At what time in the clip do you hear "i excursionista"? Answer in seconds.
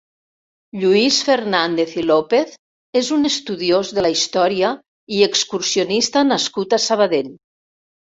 5.19-6.25